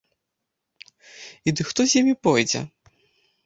[1.47, 2.67] І ды хто з імі пойдзе?!